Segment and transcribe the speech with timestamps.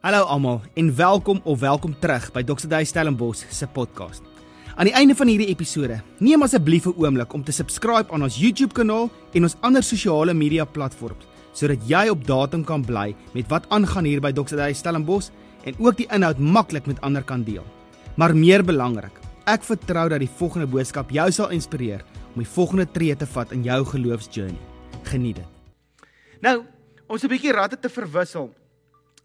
[0.00, 2.70] Hallo almal en welkom of welkom terug by Dr.
[2.72, 4.22] Dave Stellenbosch se podcast.
[4.80, 8.38] Aan die einde van hierdie episode, neem asseblief 'n oomblik om te subscribe aan ons
[8.40, 13.48] YouTube kanaal en ons ander sosiale media platforms sodat jy op datum kan bly met
[13.48, 14.56] wat aangaan hier by Dr.
[14.56, 15.28] Dave Stellenbosch
[15.64, 17.64] en ook die inhoud maklik met ander kan deel.
[18.16, 22.00] Maar meer belangrik, ek vertrou dat die volgende boodskap jou sal inspireer
[22.34, 24.60] om die volgende tree te vat in jou geloofsjourney.
[25.02, 25.48] Geniet dit.
[26.40, 26.64] Nou,
[27.06, 28.50] ons 'n bietjie ratte te verwissel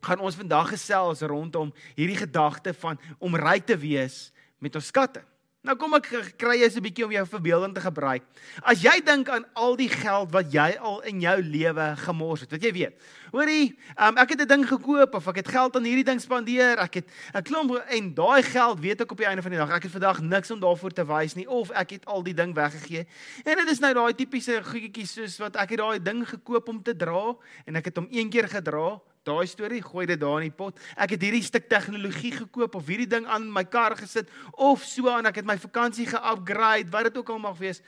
[0.06, 4.30] gaan ons vandag gesels rondom hierdie gedagte van om ryk te wees
[4.62, 5.24] met ons skatte.
[5.66, 8.22] Nou kom ek kry jy 'n bietjie om jou verbeelding te gebruik.
[8.62, 12.52] As jy dink aan al die geld wat jy al in jou lewe gemors het,
[12.52, 12.94] wat jy weet.
[13.34, 16.78] Hoorie, um, ek het 'n ding gekoop of ek het geld aan hierdie ding spandeer,
[16.78, 19.72] ek het 'n klomp en daai geld weet ek op die einde van die dag,
[19.72, 22.54] ek het vandag niks om daarvoor te wys nie of ek het al die ding
[22.54, 23.08] weggegee.
[23.44, 26.84] En dit is nou daai tipiese goedjies soos wat ek het daai ding gekoop om
[26.84, 27.36] te dra
[27.66, 30.78] en ek het hom een keer gedra daai storie, gooi dit daar in die pot.
[30.96, 35.10] Ek het hierdie stuk tegnologie gekoop of hierdie ding aan my kar gesit of so
[35.12, 37.82] aan ek het my vakansie ge-upgrade, wat dit ook al mag wees.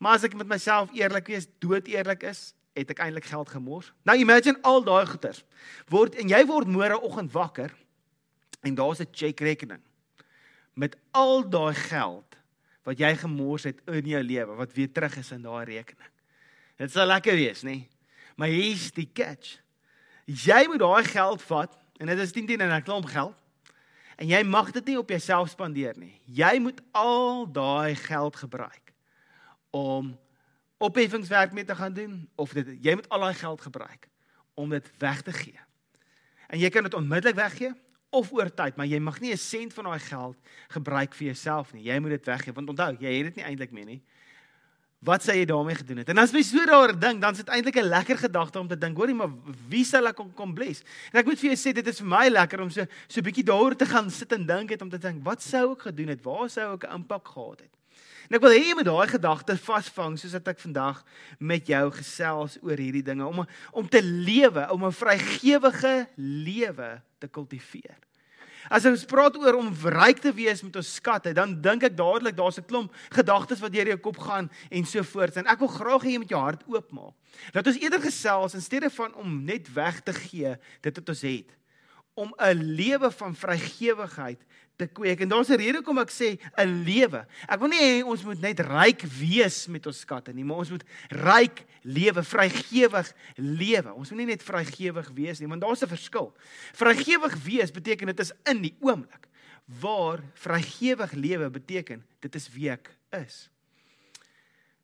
[0.00, 3.92] Maar as ek met myself eerlik wees, dood eerlik is, het ek eintlik geld gemors.
[4.08, 5.42] Nou imagine al daai goeders.
[5.92, 7.74] Word en jy word môre oggend wakker
[8.64, 9.82] en daar's 'n cheque rekening
[10.74, 12.36] met al daai geld
[12.88, 16.10] wat jy gemors het in jou lewe wat weer terug is in daai rekening.
[16.80, 17.88] Dit sal lekker wees, nê?
[18.36, 19.58] Maar hier's die catch.
[20.30, 23.34] Jy moet daai geld vat en dit is 10 10 en 'n klomp geld.
[24.16, 26.20] En jy mag dit nie op jouself spandeer nie.
[26.24, 28.92] Jy moet al daai geld gebruik
[29.70, 30.18] om
[30.78, 34.08] opheffingswerk mee te gaan doen of dit jy moet al daai geld gebruik
[34.54, 35.58] om dit weg te gee.
[36.48, 37.72] En jy kan dit onmiddellik weggee
[38.10, 40.36] of oor tyd, maar jy mag nie 'n sent van daai geld
[40.68, 41.82] gebruik vir jouself nie.
[41.82, 44.02] Jy moet dit weggee want onthou, jy het dit nie eintlik meer nie.
[45.00, 46.10] Wat sê jy daarmee gedoen het?
[46.12, 48.76] En as jy so daaroor dink, dan is dit eintlik 'n lekker gedagte om te
[48.76, 49.32] dink, hoorie, maar
[49.68, 50.82] wie sal ek kom, kom bless?
[51.12, 53.24] En ek moet vir jou sê dit is vir my lekker om so so 'n
[53.24, 56.08] bietjie daaroor te gaan sit en dink het om te dink, wat sou ek gedoen
[56.08, 56.22] het?
[56.22, 57.72] Waar sou ek 'n impak gehad het?
[58.28, 61.04] En ek wil hê jy moet daai gedagte vasvang soos wat ek vandag
[61.38, 67.26] met jou gesels oor hierdie dinge om om te lewe, om 'n vrygewige lewe te
[67.26, 68.09] kultiveer.
[68.68, 72.36] As ons praat oor om ryk te wees met ons skatte, dan dink ek dadelik
[72.36, 75.36] daar's 'n klomp gedagtes wat deur jou kop gaan en so voort.
[75.36, 77.14] En ek wil graag hê jy moet jou hart oopmaak.
[77.52, 81.20] Dat ons eerder gesels in steede van om net weg te gee dit wat ons
[81.20, 81.50] het,
[82.14, 84.40] om 'n lewe van vrygewigheid
[84.80, 85.20] te kweek.
[85.20, 87.26] En daar's 'n rede hoekom ek sê 'n lewe.
[87.48, 90.70] Ek wil nie hê ons moet net ryk wees met ons skatte nie, maar ons
[90.70, 93.94] moet ryk lewe, vrygewig lewe.
[93.94, 96.32] Ons moet nie net vrygewig wees nie, want daar's 'n verskil.
[96.72, 99.28] Vrygewig wees beteken dit is in die oomblik.
[99.80, 103.50] Waar vrygewig lewe beteken dit is wie ek is.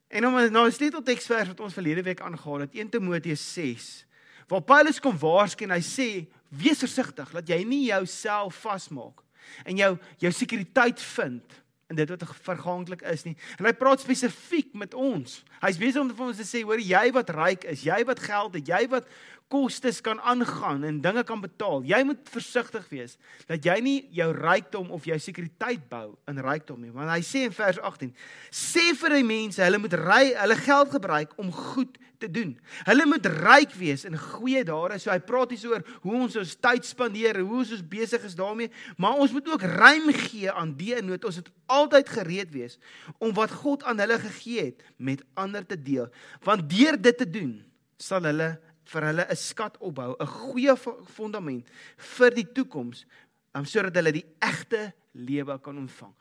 [0.09, 4.07] En om nou 'n sleutelteksvers wat ons verlede week aangehaal het, 1 Timoteus 6,
[4.47, 9.26] waar Paulus kom waarsku en hy sê wees versigtig dat jy nie jouself vasmaak
[9.65, 9.93] en jou
[10.23, 13.37] jou sekuriteit vind in dit wat verganklik is nie.
[13.61, 15.39] En hy praat spesifiek met ons.
[15.63, 18.59] Hy's besig om vir ons te sê, hoor jy wat ryk is, jy wat geld
[18.59, 19.07] het, jy wat
[19.49, 21.85] kostes kan aangaan en dinge kan betaal.
[21.87, 26.81] Jy moet versigtig wees dat jy nie jou rykdom of jou sekuriteit bou in rykdom
[26.83, 26.95] nie.
[26.95, 28.15] Want hy sê in vers 18:
[28.51, 32.55] "Sê vir die mense, hulle moet ry, hulle geld gebruik om goed te doen.
[32.87, 34.99] Hulle moet ryk wees in goeie dade.
[35.01, 38.73] So hy praat hier oor hoe ons ons tyd spandeer, hoe ons besig is daarmee,
[39.01, 41.25] maar ons moet ook ruim gee aan die nood.
[41.29, 42.79] Ons moet altyd gereed wees
[43.19, 46.09] om wat God aan hulle gegee het met ander te deel.
[46.47, 47.59] Want deur dit te doen,
[48.01, 48.57] sal hulle
[48.87, 50.77] vir hulle 'n skat opbou, 'n goeie
[51.07, 51.67] fondament
[51.97, 53.07] vir die toekoms,
[53.55, 56.15] om sodat hulle die egte lewe kan ontvang.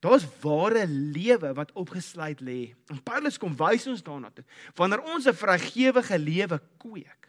[0.00, 2.74] Daar's ware lewe wat opgesluit lê.
[2.88, 4.44] En Paulus kom wys ons daarna toe.
[4.74, 7.28] Wanneer ons 'n vrygewige lewe kweek,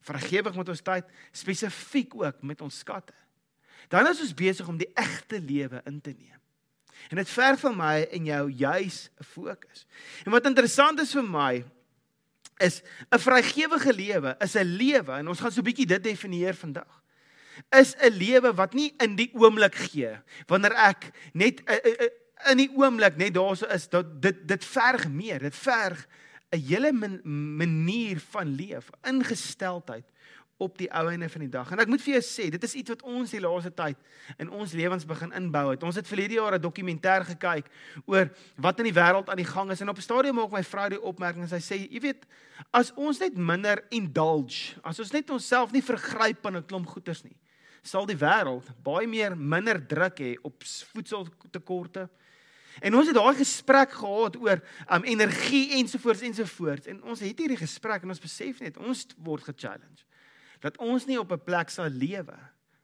[0.00, 3.14] vrygewig met ons tyd, spesifiek ook met ons skatte,
[3.88, 6.38] dan is ons besig om die egte lewe in te neem.
[7.08, 9.86] En dit verg van my en jou juis 'n fokus.
[10.24, 11.64] En wat interessant is vir my
[12.60, 16.54] is 'n vrygewige lewe is 'n lewe en ons gaan so 'n bietjie dit definieer
[16.54, 17.02] vandag
[17.70, 20.12] is 'n lewe wat nie in die oomblik gee
[20.46, 22.08] wanneer ek net uh, uh, uh,
[22.50, 26.06] in die oomblik net daarso is dat dit dit verg meer dit verg
[26.50, 27.20] 'n hele man,
[27.56, 30.04] manier van leef ingesteldheid
[30.60, 31.70] op die ou einde van die dag.
[31.72, 33.96] En ek moet vir jou sê, dit is iets wat ons die laaste tyd
[34.42, 35.84] in ons lewens begin inbou het.
[35.86, 37.70] Ons het verlede jaar 'n dokumentêr gekyk
[38.06, 40.62] oor wat in die wêreld aan die gang is en op 'n stadium maak my
[40.62, 42.26] vrou die opmerking en sy sê, jy weet,
[42.70, 47.24] as ons net minder indulge, as ons net onsself nie vergryp aan 'n klomp goeders
[47.24, 47.36] nie,
[47.82, 50.62] sal die wêreld baie meer minder druk hê op
[50.92, 52.08] voedseltekorte.
[52.80, 54.60] En ons het daai gesprek gehad oor
[54.94, 59.42] um energie ensovoorts ensovoorts en ons het hierdie gesprek en ons besef net ons word
[59.42, 60.06] ge-challenge.
[60.60, 62.38] Dat ons nie op 'n plek sal lewe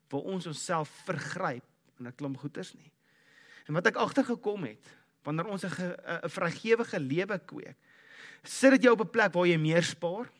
[0.09, 1.65] waar ons onsself vergryp
[1.99, 2.93] in 'n klomp goeders nie.
[3.67, 4.85] En wat ek agtergekom het,
[5.23, 5.71] wanneer ons 'n
[6.25, 7.77] 'n vrygewige lewe kweek,
[8.43, 10.31] sit dit jou op 'n plek waar jy meer spaar.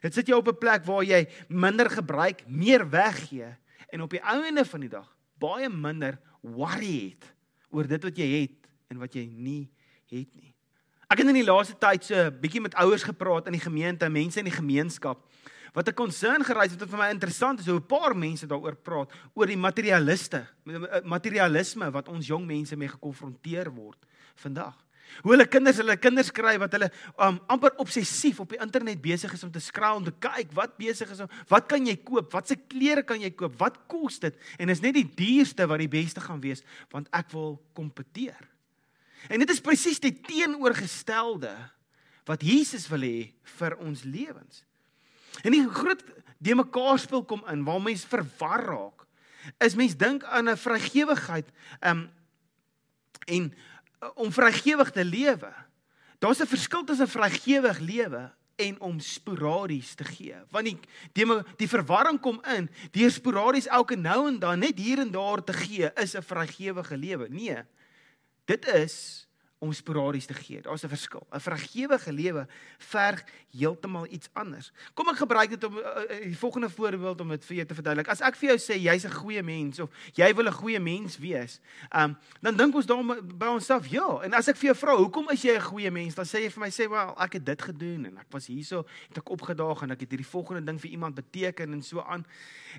[0.00, 3.56] Dit sit jou op 'n plek waar jy minder gebruik, meer weggee
[3.88, 7.34] en op die einde van die dag baie minder worry het
[7.70, 9.70] oor dit wat jy het en wat jy nie
[10.10, 10.54] het nie.
[11.10, 14.08] Ek het in die laaste tyd so 'n bietjie met ouers gepraat in die gemeente,
[14.08, 15.18] mense in die gemeenskap
[15.72, 18.76] wat 'n concern geraai het wat vir my interessant is hoe 'n paar mense daaroor
[18.76, 20.46] praat oor die materialiste,
[21.04, 24.76] materialisme wat ons jong mense mee gekonfronteer word vandag.
[25.22, 26.88] Hoe hulle kinders hulle kinders kry wat hulle
[27.18, 30.76] um, amper obsessief op die internet besig is om te skraal om te kyk wat
[30.80, 32.30] besig is om wat kan jy koop?
[32.32, 33.58] Watse klere kan jy koop?
[33.60, 34.38] Wat kos dit?
[34.58, 36.64] En is net die duurste wat die beste gaan wees
[36.94, 38.48] want ek wil kompeteer.
[39.28, 41.52] En dit is presies die teenoorgestelde
[42.28, 44.64] wat Jesus wil hê vir ons lewens.
[45.42, 46.04] En die groot
[46.38, 49.06] de mekaar speel kom in waar mense verwar raak.
[49.58, 51.48] Is mense dink aan 'n vrygewigheid
[51.80, 52.10] um
[53.26, 53.52] en
[54.02, 55.52] uh, om vrygewig te lewe.
[56.18, 60.36] Daar's 'n verskil tussen vrygewig lewe en om sporadies te gee.
[60.50, 60.78] Want die
[61.12, 65.44] die, die verwarring kom in, deur sporadies elke nou en dan net hier en daar
[65.44, 67.28] te gee is 'n vrygewige lewe.
[67.28, 67.62] Nee.
[68.44, 69.28] Dit is
[69.60, 70.60] om sporadies te gee.
[70.62, 71.26] Daar's 'n verskil.
[71.30, 72.46] 'n Vergewige lewe
[72.78, 74.72] verg heeltemal iets anders.
[74.94, 75.84] Kom ek gebruik dit om uh,
[76.22, 78.08] die volgende voorbeeld om dit vir jou te verduidelik.
[78.08, 81.18] As ek vir jou sê jy's 'n goeie mens of jy wil 'n goeie mens
[81.18, 81.60] wees,
[81.92, 84.20] um, dan dink ons daar by onsself, ja.
[84.22, 86.50] En as ek vir jou vra, "Hoekom is jy 'n goeie mens?" dan sê jy
[86.50, 89.82] vir my sê, "Wel, ek het dit gedoen en ek was hierso, het ek opgedaag
[89.82, 92.24] en ek het hierdie volgende ding vir iemand beteken en so aan."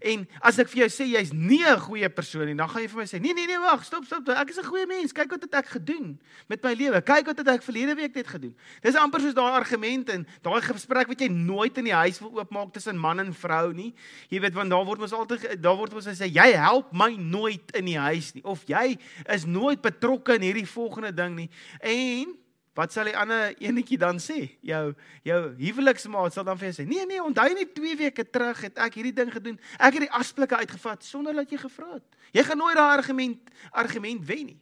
[0.02, 2.88] En as ek vir jou sê jy's nie 'n goeie persoon nie, dan gaan jy
[2.88, 4.28] vir my sê, "Nee, nee, nee, wag, stop, stop.
[4.30, 5.12] Ek is 'n goeie mens.
[5.12, 7.02] Kyk wat het ek gedoen met my lewe.
[7.02, 10.62] Kyk wat het ek verlede week net gedoen." Dis amper soos daai argument en daai
[10.62, 13.94] gesprek wat jy nooit in die huis wil oopmaak tussen man en vrou nie.
[14.30, 17.72] Jy weet want daar word ons altyd daar word ons sê, "Jy help my nooit
[17.76, 21.50] in die huis nie." Of jy is nooit betrokke in hierdie volgende ding nie.
[21.80, 22.38] En
[22.72, 24.46] Wat sal die ander enetjie dan sê?
[24.64, 24.94] Jou
[25.28, 28.78] jou huweliksmaat sal dan vir jou sê: "Nee nee, onthou net 2 weke terug het
[28.78, 29.60] ek hierdie ding gedoen.
[29.78, 33.40] Ek het die asblikke uitgevat sonder dat jy gevra het." Jy gaan nooit daai argument
[33.72, 34.62] argument wen nie.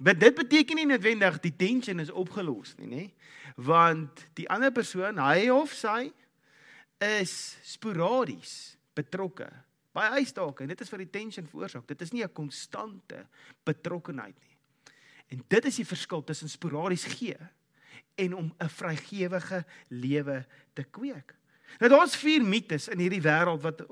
[0.00, 3.02] Maar dit beteken nie noodwendig die tension is opgelos nie, nê?
[3.60, 6.08] Want die ander persoon, hy of sy
[7.04, 7.34] is
[7.68, 9.48] sporadies betrokke
[9.96, 11.84] by huisdake en dit is vir die tension veroorsaak.
[11.88, 13.26] Dit is nie 'n konstante
[13.64, 14.56] betrokkenheid nie.
[15.28, 17.36] En dit is die verskil tussen sporadies gee
[18.16, 21.34] en om 'n vrygewige lewe te kweek.
[21.78, 23.82] Nou daar's vier mites in hierdie wêreld wat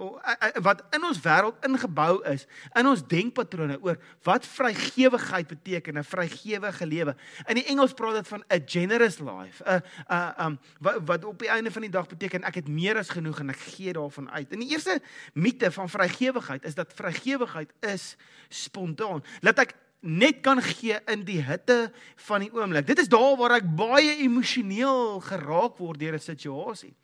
[0.64, 2.46] wat in ons wêreld ingebou is
[2.78, 7.16] in ons denkpatrone oor wat vrygewigheid beteken, 'n vrygewige lewe.
[7.46, 11.38] In die Engels praat dit van 'n generous life, 'n 'n um wat, wat op
[11.38, 14.30] die einde van die dag beteken ek het meer as genoeg en ek gee daarvan
[14.30, 14.52] uit.
[14.52, 15.00] En die eerste
[15.32, 18.16] mite van vrygewigheid is dat vrygewigheid is
[18.48, 19.24] spontaan.
[19.40, 21.90] Laat ek net kan gee in die hitte
[22.28, 22.86] van die oomblik.
[22.86, 26.94] Dit is daar waar ek baie emosioneel geraak word deur 'n situasie.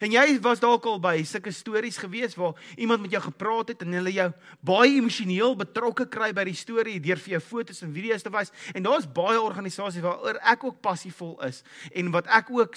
[0.00, 3.82] En jy was dalk al by sulke stories gewees waar iemand met jou gepraat het
[3.82, 7.94] en hulle jou baie emosioneel betrokke kry by die storie deur vir jou foto's en
[7.94, 8.52] video's te wys.
[8.74, 11.62] En daar's baie organisasies waaroor ek ook passievol is
[11.94, 12.76] en wat ek ook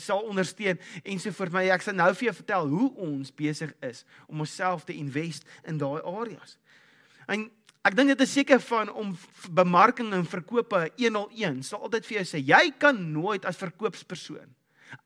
[0.00, 3.72] sal ondersteun en so vir my ek sal nou vir jou vertel hoe ons besig
[3.80, 6.58] is om onsself te invest in daai areas.
[7.28, 7.50] En
[7.82, 9.14] Ek dink dit is seker van om
[9.50, 14.50] bemarking en verkope 101 sal altyd vir jou sê jy kan nooit as verkoopspersoon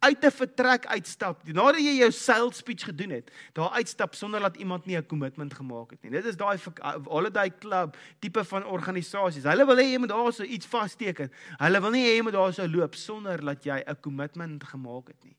[0.04, 4.56] uit 'n vertrek uitstap nadat jy jou sales speech gedoen het daar uitstap sonder dat
[4.56, 6.10] iemand nie 'n kommitment gemaak het nie.
[6.10, 6.58] Dit is daai
[7.04, 9.44] holiday club tipe van organisasies.
[9.44, 12.32] Hulle wil hê jy moet daar so iets vasteken hulle wil nie hê jy moet
[12.32, 15.36] daar so loop sonder dat jy 'n kommitment gemaak het nie.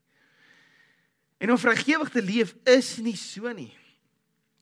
[1.38, 3.78] En om vrygewig te leef is nie so nie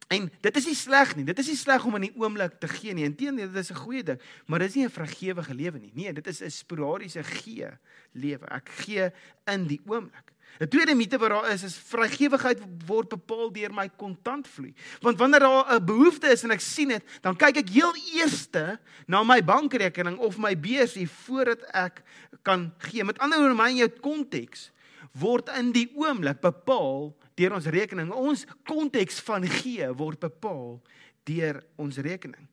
[0.08, 1.26] En dit is nie sleg nie.
[1.26, 3.08] Dit is nie sleg om in die oomblik te gee nie.
[3.08, 5.92] Inteendeel, dit is 'n goeie ding, maar dit is nie 'n vrygewige lewe nie.
[5.94, 7.70] Nee, dit is 'n sporadiese gee
[8.14, 8.46] lewe.
[8.46, 9.12] Ek gee
[9.46, 10.36] in die oomblik.
[10.60, 14.74] 'n Tweede mite wat daar is, is vrygewigheid word bepaal deur my kontantvloei.
[15.02, 18.80] Want wanneer daar 'n behoefte is en ek sien dit, dan kyk ek heel eerste
[19.08, 22.04] na my bankrekening of my beursie voordat ek
[22.44, 23.04] kan gee.
[23.04, 24.72] Met ander woorde, my en jou konteks
[25.12, 28.12] word in die oomblik bepaal deur ons rekening.
[28.12, 30.82] Ons konteks van gee word bepaal
[31.24, 32.48] deur ons rekening.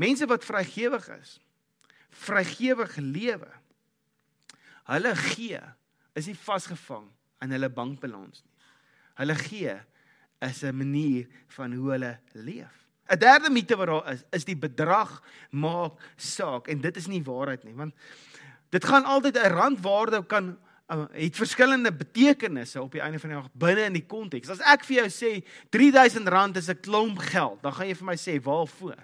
[0.00, 1.38] Mense wat vrygewig is,
[2.24, 3.50] vrygewig lewe.
[4.90, 5.60] Hulle gee
[6.14, 7.06] is nie vasgevang
[7.42, 8.54] in hulle bankbalans nie.
[9.18, 9.74] Hulle gee
[10.42, 11.26] is 'n manier
[11.56, 12.74] van hoe hulle leef.
[13.08, 17.22] 'n Derde mite wat daar is, is die bedrag maak saak en dit is nie
[17.22, 17.94] waarheid nie, want
[18.70, 23.50] dit gaan altyd 'n randwaarde kan het verskillende betekenisse op die einde van die dag
[23.52, 24.50] binne in die konteks.
[24.52, 25.32] As ek vir jou sê
[25.72, 29.00] R3000 is 'n klomp geld, dan gaan jy vir my sê waarvoor?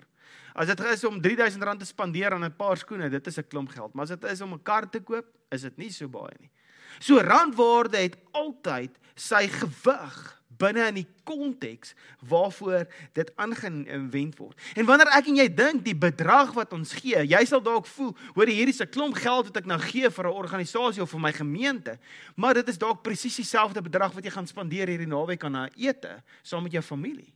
[0.55, 3.71] As dit is om R3000 te spandeer aan 'n paar skoene, dit is 'n klomp
[3.71, 6.37] geld, maar as dit is om 'n kar te koop, is dit nie so baie
[6.41, 6.51] nie.
[6.99, 11.95] So randwaarde het altyd sy gewig binne in die konteks
[12.29, 12.87] waarvoor
[13.17, 14.57] dit aangewend word.
[14.77, 18.13] En wanneer ek en jy dink die bedrag wat ons gee, jy sal dalk voel,
[18.37, 21.21] hoor hierdie is 'n klomp geld wat ek nou gee vir 'n organisasie of vir
[21.21, 21.99] my gemeente,
[22.37, 25.71] maar dit is dalk presies dieselfde bedrag wat jy gaan spandeer hierdie naweek aan 'n
[25.77, 27.33] ete saam met jou familie.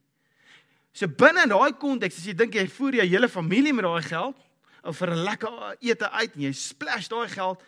[0.92, 4.02] So binne in daai konteks, as jy dink jy voer jou hele familie met daai
[4.02, 4.36] geld
[4.84, 7.62] of vir 'n lekker ete uit en jy splash daai geld,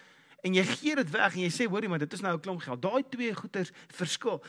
[0.46, 2.62] en jy gee dit weg en jy sê hoorie maar dit is nou 'n klomp
[2.62, 2.82] geld.
[2.82, 4.42] Daai twee goeders verskil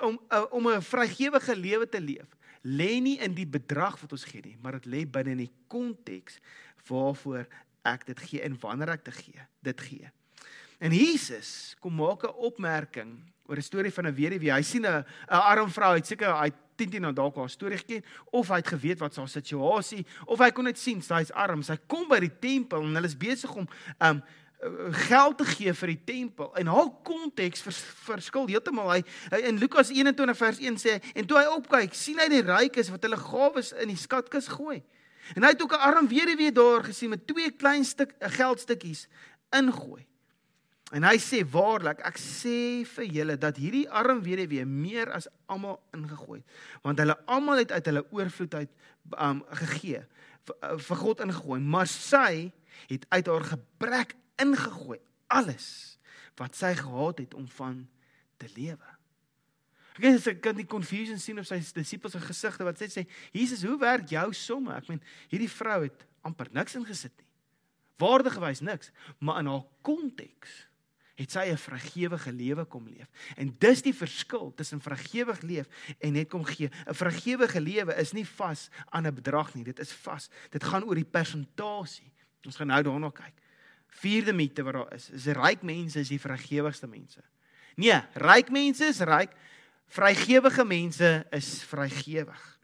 [0.00, 2.28] om uh, om 'n vrygewige lewe te leef.
[2.62, 5.52] Lê nie in die bedrag wat ons gee nie, maar dit lê binne in die
[5.68, 6.40] konteks
[6.88, 7.46] waarvoor
[7.84, 9.40] ek dit gee en wanneer ek dit gee.
[9.62, 10.10] Dit gee.
[10.80, 14.52] En Jesus kom maak 'n opmerking oor 'n storie van 'n weduwee.
[14.52, 17.78] Hy sien 'n 'n arm vrou, hy seker hy 10 10 nou dalk haar storie
[17.78, 21.62] geken of hy het geweet wat sy situasie of hy kon net sien sy's arm.
[21.62, 23.68] Sy kom by die tempel en hulle is besig om
[23.98, 24.22] um
[24.90, 26.50] geld te gee vir die tempel.
[26.56, 28.90] En haar konteks vers, verskil heeltemal.
[28.94, 29.02] Hy,
[29.34, 32.90] hy in Lukas 21 vers 1 sê en toe hy opkyk, sien hy die rykes
[32.94, 34.80] wat hulle gawes in die skatkis gooi.
[35.34, 39.08] En hy het ook 'n arm weduwee daar gesien met twee klein stuk geldstukkies
[39.52, 40.06] ingooi.
[40.92, 45.80] En hy sê waarlik, ek sê vir julle dat hierdie arm weduwee meer as almal
[45.96, 46.50] ingegooi het,
[46.82, 48.70] want hulle almal het uit hulle oorvloed uit
[49.18, 50.04] um, gegee
[50.44, 52.52] vir, vir God ingegooi, maar sy
[52.90, 55.98] het uit haar gebrek ingegooi alles
[56.38, 57.88] wat sy gehad het om van
[58.36, 58.90] te lewe.
[59.94, 63.04] Ek dink sy kan die confusion sien op sy disippels se gesigte wat sê sê
[63.30, 64.74] Jesus, hoe werk jou somme?
[64.74, 67.28] Ek meen hierdie vrou het amper niks ingesit nie.
[68.02, 68.90] Waarde gewys niks,
[69.22, 70.64] maar in haar konteks
[71.14, 73.06] het sy 'n vrygewige lewe kom leef.
[73.36, 75.66] En dis die verskil tussen vrygewig leef
[76.00, 76.70] en net kom gee.
[76.86, 80.28] 'n Vrygewige lewe is nie vas aan 'n bedrag nie, dit is vas.
[80.50, 82.10] Dit gaan oor die persentasie.
[82.44, 83.43] Ons gaan nou daarna kyk.
[84.00, 87.22] Vierde mite wat daar is, is ryk mense is die vrygewigste mense.
[87.78, 89.34] Nee, ryk mense is ryk.
[89.94, 92.54] Vrygewige mense is vrygewig.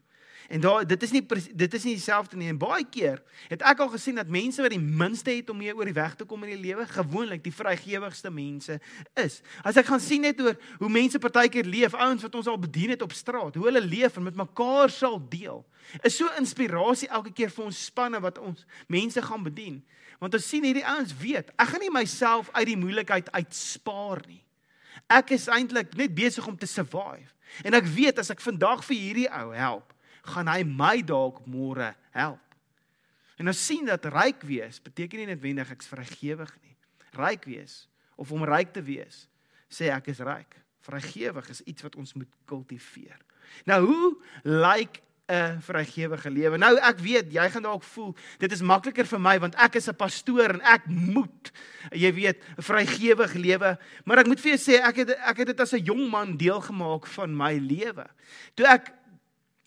[0.51, 2.49] En daar dit is nie dit is nie dieselfde nie.
[2.51, 5.71] En baie keer het ek al gesien dat mense wat die minste het om mee
[5.75, 8.75] oor die weg te kom in die lewe, gewoonlik die vrygewigste mense
[9.15, 9.39] is.
[9.63, 12.91] As ek gaan sien net oor hoe mense partykeer leef, ouens wat ons al bedien
[12.91, 15.63] het op straat, hoe hulle leef en met mekaar sal deel.
[16.03, 19.79] Is so inspirasie elke keer vir ons spanne wat ons mense gaan bedien.
[20.21, 24.43] Want ons sien hierdie ouens weet, ek gaan nie myself uit die moeilikheid uitspaar nie.
[25.11, 27.31] Ek is eintlik net besig om te survive.
[27.65, 29.95] En ek weet as ek vandag vir hierdie ou help,
[30.31, 32.43] gaan hy my dalk môre help.
[33.41, 36.75] En ons sien dat ryk wees beteken nie noodwendig ek's vrygewig nie.
[37.17, 37.87] Ryk wees
[38.21, 39.25] of om ryk te wees,
[39.73, 40.53] sê ek is ryk.
[40.85, 43.17] Vrygewig is iets wat ons moet kultiveer.
[43.65, 44.11] Nou hoe
[44.45, 45.01] lyk
[45.31, 46.57] 'n vrygewige lewe.
[46.57, 49.87] Nou ek weet jy gaan dalk voel dit is makliker vir my want ek is
[49.87, 51.51] 'n pastoor en ek moet
[51.91, 55.47] jy weet 'n vrygewige lewe, maar ek moet vir jou sê ek het ek het
[55.47, 58.05] dit as 'n jong man deel gemaak van my lewe.
[58.55, 58.91] Toe ek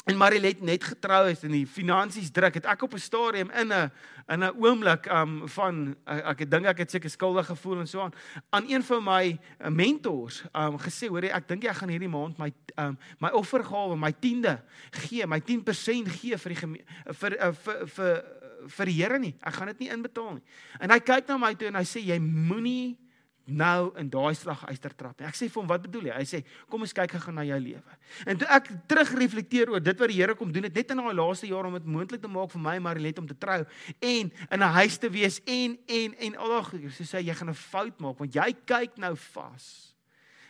[0.04, 3.73] en Marilet net getrou is en die finansies druk, het ek op 'n stadium in
[3.73, 3.90] 'n
[4.28, 8.00] in 'n oomblik um van ek ek dink ek het seker skuldig gevoel en so
[8.00, 8.12] aan
[8.50, 12.38] aan een van my uh, mentors um gesê hoor ek dink ek gaan hierdie maand
[12.38, 17.87] my um my offergawe, my tiende gee, my 10% gee vir die vir uh, vir
[17.88, 18.25] vir
[18.68, 19.34] vir die Here nie.
[19.44, 20.42] Ek gaan dit nie inbetaal nie.
[20.80, 22.96] En hy kyk na my toe en hy sê jy moenie
[23.45, 25.21] nou in daai slag uister trap.
[25.21, 27.61] Ek sê vir hom, "Wat bedoel jy?" Hy sê, "Kom ons kyk gou na jou
[27.61, 27.93] lewe."
[28.27, 31.15] En toe ek terugreflekteer oor dit wat die Here kom doen het net in daai
[31.15, 33.67] laaste jaar om dit moontlik te maak vir my en Marilet om te trou
[34.01, 37.35] en in 'n huis te wees en en en al daai goeie, so sê jy
[37.35, 39.95] gaan 'n fout maak want jy kyk nou vas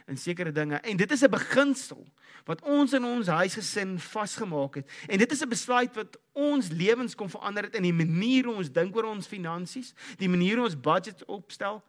[0.06, 2.06] in sekere dinge en dit is 'n beginsel
[2.44, 4.90] wat ons in ons huisgesin vasgemaak het.
[5.08, 8.54] En dit is 'n besluit wat ons lewens kom verander het in die manier hoe
[8.54, 11.82] ons dink oor ons finansies, die manier hoe ons budget opstel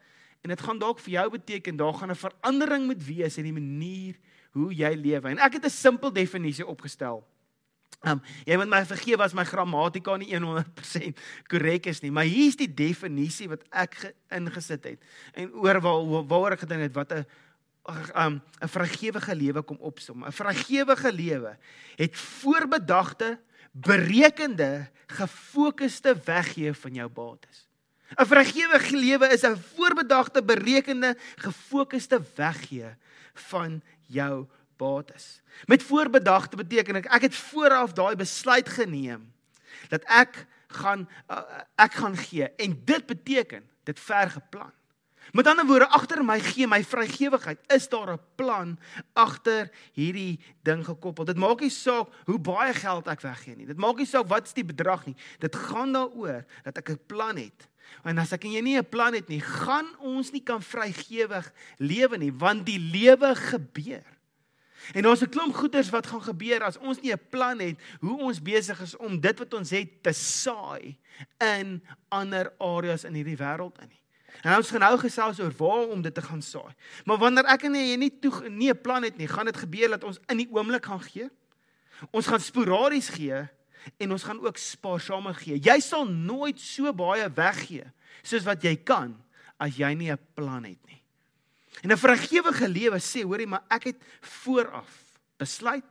[0.45, 3.53] En dit gaan dalk vir jou beteken daar gaan 'n verandering moet wees in die
[3.53, 4.13] manier
[4.51, 5.29] hoe jy lewe.
[5.29, 7.25] En ek het 'n simpel definisie opgestel.
[8.03, 12.55] Um jy moet my vergewe as my grammatika nie 100% korrek is nie, maar hier's
[12.55, 15.01] die definisie wat ek ingesit het.
[15.33, 17.25] En oor waar waar ek gedink het wat 'n
[18.15, 20.25] um 'n vrygewige lewe kom opsom.
[20.25, 21.57] 'n Vrygewige lewe
[21.95, 23.39] het voorbedagte,
[23.71, 27.67] berekende, gefokusde weggee van jou bates.
[28.13, 32.95] 'n Vrygewige lewe is 'n voorbedagte, berekende, gefokusde weggee
[33.33, 34.47] van jou
[34.77, 35.41] bates.
[35.65, 39.33] Met voorbedagte beteken ek ek het vooraf daai besluit geneem
[39.89, 41.41] dat ek gaan uh,
[41.75, 44.73] ek gaan gee en dit beteken dit ver geplan.
[45.31, 48.79] Met ander woorde, agter my gee my vrygewigheid, is daar 'n plan
[49.13, 51.25] agter hierdie ding gekoppel.
[51.25, 53.65] Dit maak nie saak hoe baie geld ek weggee nie.
[53.65, 55.15] Dit maak nie saak wat is die bedrag nie.
[55.39, 57.69] Dit gaan daaroor dat ek 'n plan het.
[58.03, 61.51] En as ek en jy nie 'n plan het nie, gaan ons nie kan vrygewig
[61.77, 64.05] lewe nie, want die lewe gebeur.
[64.93, 68.19] En daar's 'n klomp goeders wat gaan gebeur as ons nie 'n plan het hoe
[68.21, 70.97] ons besig is om dit wat ons het te saai
[71.37, 74.01] in ander areas in hierdie wêreld in nie.
[74.41, 76.73] En ons gaan nou gesels oor waar om dit te gaan saai.
[77.05, 79.89] Maar wanneer ek en jy nie toe nie 'n plan het nie, gaan dit gebeur
[79.89, 81.29] dat ons in die oomblik gaan gee.
[82.11, 83.47] Ons gaan sporadies gee
[83.97, 85.59] en ons gaan ook spaarsame gee.
[85.59, 87.85] Jy sal nooit so baie weggee
[88.23, 89.13] soos wat jy kan
[89.61, 91.01] as jy nie 'n plan het nie.
[91.83, 95.85] En 'n vergewige lewe sê, hoorie, maar ek het vooraf besluit.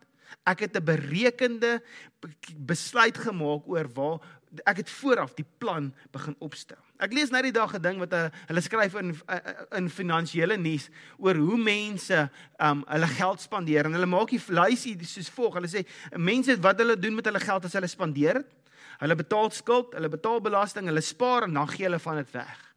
[0.45, 1.83] Ek het 'n berekende
[2.57, 4.19] besluit gemaak oor waar
[4.65, 6.79] ek het vooraf die plan begin opstel.
[7.03, 8.13] Ek lees nou die dag 'n ding wat
[8.49, 9.15] hulle skryf in
[9.73, 14.97] in finansiële nuus oor hoe mense um hulle geld spandeer en hulle maak die lysie
[15.05, 15.55] soos volg.
[15.55, 18.51] Hulle sê mense wat hulle doen met hulle geld as hulle spandeer dit.
[18.99, 22.75] Hulle betaal skuld, hulle betaal belasting, hulle spaar en dan gee hulle van dit weg.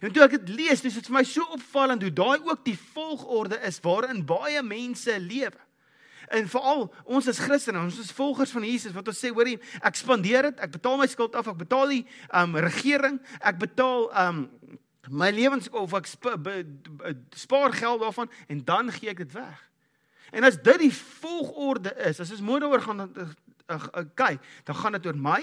[0.00, 2.78] En toe ek dit lees, dis dit vir my so opvallend hoe daai ook die
[2.94, 5.67] volgorde is waarin baie mense lewe.
[6.30, 9.96] En veral ons as Christene, ons is volgers van Jesus wat ons sê, hoorie, ek
[9.96, 12.04] spandeer dit, ek betaal my skuld af, ek betaal die
[12.36, 14.44] um regering, ek betaal um
[15.08, 16.36] my lewens of ek sp
[17.36, 19.62] spaar geld daarvan en dan gee ek dit weg.
[20.30, 23.28] En as dit die volgorde is, as ons môre oor gaan uh,
[23.72, 25.40] uh, uh, kyk, dan gaan dit oor my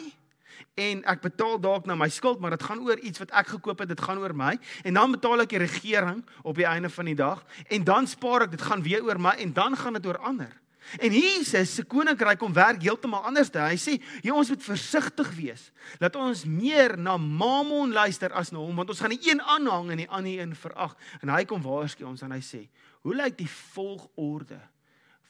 [0.79, 3.81] en ek betaal dalk nou my skuld, maar dit gaan oor iets wat ek gekoop
[3.83, 4.53] het, dit gaan oor my
[4.85, 8.45] en dan betaal ek die regering op die einde van die dag en dan spaar
[8.45, 10.53] ek, dit gaan weer oor my en dan gaan dit oor ander.
[11.01, 13.59] En Jesus se koninkryk kom werk heeltemal anders te.
[13.59, 18.59] Hy sê, "Jy ons moet versigtig wees dat ons meer na Mammon luister as na
[18.59, 21.61] hom, want ons gaan die een aanhang en die ander een verag." En hy kom
[21.61, 22.69] waarsku ons en hy sê,
[23.01, 24.59] "Hoe lyk die volgorde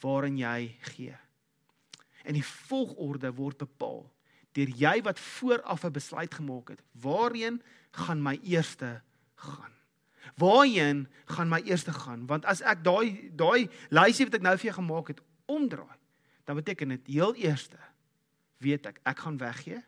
[0.01, 1.15] waarin jy gee?"
[2.24, 4.12] En die volgorde word bepaal
[4.55, 6.81] deur jy wat vooraf 'n besluit gemaak het.
[6.91, 9.01] Waarheen gaan my eerste
[9.35, 9.74] gaan?
[10.35, 12.25] Waarheen gaan my eerste gaan?
[12.25, 16.00] Want as ek daai daai lysie wat ek nou vir jou gemaak het omdraai,
[16.46, 17.79] dan beteken dit heel eerste
[18.64, 19.81] weet ek ek gaan weggee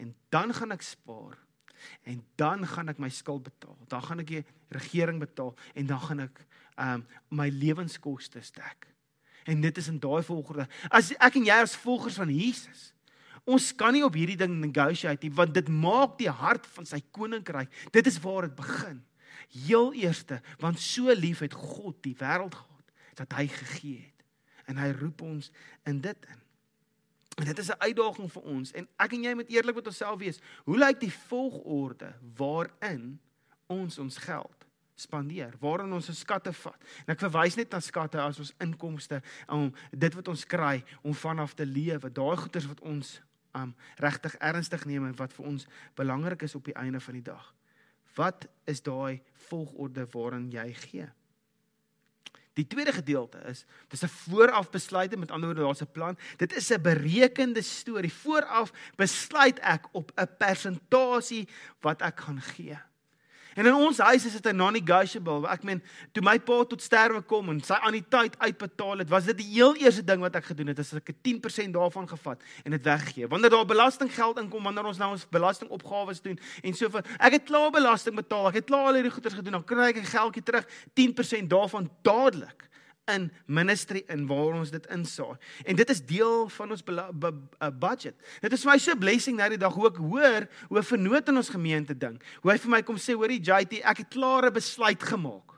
[0.00, 1.38] en dan gaan ek spaar
[2.08, 3.76] en dan gaan ek my skuld betaal.
[3.88, 6.42] Dan gaan ek die regering betaal en dan gaan ek
[6.80, 8.88] um my lewenskoste dek.
[9.46, 10.66] En dit is in daai volgorde.
[10.90, 12.92] As ek en jy as volgers van Jesus
[13.46, 16.98] Ons kan nie op hierdie ding negotiate nie want dit maak die hart van sy
[17.14, 17.70] koninkryk.
[17.94, 18.98] Dit is waar dit begin.
[19.54, 24.15] Heel eerste, want so lief het God die wêreld gehad dat hy gegee het.
[24.66, 25.50] En hy roep ons
[25.86, 26.42] in dit in.
[27.36, 30.18] En dit is 'n uitdaging vir ons en ek en jy moet eerlik met onsself
[30.18, 30.40] wees.
[30.64, 33.20] Hoe lyk die volgorde waarin
[33.66, 36.86] ons ons geld spandeer, waarin ons ons skatte vat.
[37.04, 39.20] En ek verwys net na skatte as ons inkomste
[39.52, 43.20] om dit wat ons kry om vanaf te lewe, daai goederes wat ons
[43.56, 47.26] um regtig ernstig neem en wat vir ons belangrik is op die einde van die
[47.28, 47.54] dag.
[48.16, 51.08] Wat is daai volgorde waarin jy gee?
[52.56, 56.18] Die tweede gedeelte is dis 'n vooraf besluite met ander woorde daar's 'n plan.
[56.36, 58.12] Dit is 'n berekende storie.
[58.12, 61.48] Vooraf besluit ek op 'n persentasie
[61.80, 62.78] wat ek gaan gee.
[63.56, 65.48] En in ons huis is dit 'n non-negotiable.
[65.48, 69.36] Ek meen, toe my pa tot sterwe kom en sy anniteit uitbetaal het, was dit
[69.36, 72.70] die heel eerste ding wat ek gedoen het, is ek 'n 10% daarvan gevat en
[72.70, 73.28] dit weggegee.
[73.28, 77.44] Wanneer daar belastinggeld inkom, wanneer ons nou ons belastingopgawes doen en so vir ek het
[77.44, 80.42] klaar belasting betaal, ek het klaar al hierdie goeders gedoen, dan kry ek 'n geldjie
[80.42, 82.68] terug, 10% daarvan dadelik
[83.06, 85.36] in ministry in waar ons dit insaai.
[85.64, 86.84] En dit is deel van ons
[87.78, 88.14] budget.
[88.42, 91.28] Dit is vir my so 'n blessing nou die dag hoe ek hoor hoe vernoot
[91.28, 92.20] in ons gemeente ding.
[92.42, 95.54] Hoe hy vir my kom sê, hoorie JT, ek het klare besluit gemaak.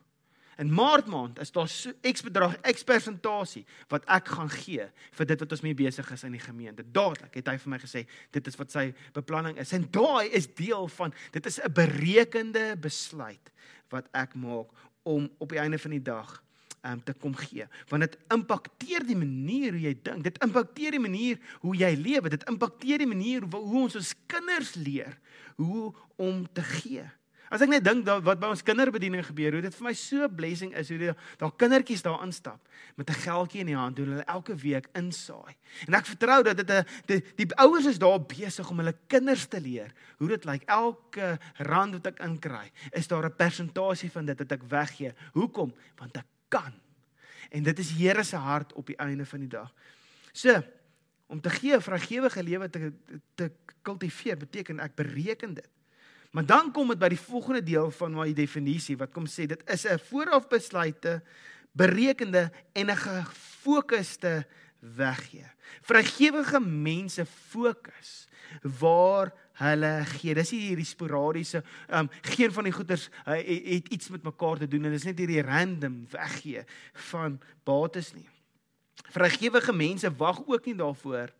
[0.58, 5.26] In Maart maand is daar so X bedrag, X persentasie wat ek gaan gee vir
[5.26, 6.82] dit wat ons mee besig is in die gemeente.
[6.82, 9.72] Dadelik het hy vir my gesê, dit is wat sy beplanning is.
[9.72, 13.52] En daai is deel van dit is 'n berekende besluit
[13.90, 14.66] wat ek maak
[15.04, 16.42] om op die einde van die dag
[16.82, 17.66] um, te kom gee.
[17.88, 20.24] Want dit impakteer die manier hoe jy dink.
[20.24, 22.28] Dit impakteer die manier hoe jy lewe.
[22.28, 25.18] Dit impakteer die manier hoe, hoe ons ons kinders leer
[25.56, 27.04] hoe om te gee.
[27.48, 30.74] As ek net dink wat by ons kinderbediening gebeur hoe dit vir my so blessing
[30.76, 32.60] is hoe daar kindertjies daar instap
[33.00, 35.56] met 'n geldjie in die hand hoe hulle elke week insaai.
[35.86, 39.46] En ek vertrou dat dit 'n die, die ouers is daar besig om hulle kinders
[39.46, 40.60] te leer hoe dit lyk.
[40.60, 45.12] Like, elke rand wat ek inkry is daar 'n persentasie van dit wat ek weggee.
[45.32, 45.72] Hoekom?
[45.96, 46.72] Want ek kan.
[47.50, 49.72] En dit is Here se hart op die einde van die dag.
[50.32, 50.62] So,
[51.26, 52.92] om te gee, vrygewige lewe te
[53.34, 53.50] te
[53.82, 55.68] kultiveer beteken ek bereken dit.
[56.30, 59.62] Maar dan kom dit by die volgende deel van my definisie wat kom sê dit
[59.70, 61.22] is 'n voorafbesluite,
[61.72, 64.46] berekende en 'n gefokusde
[64.78, 65.46] weggee.
[65.82, 68.28] Vrygewige mense fokus
[68.62, 70.34] waar hulle gee.
[70.34, 74.26] Dis nie hierdie sporadiese ehm um, geen van die goeders uh, het, het iets met
[74.26, 76.64] mekaar te doen en dis net hierdie random weggee
[77.10, 78.28] van bates nie.
[79.08, 81.32] Vrygewige mense wag ook nie daarvoor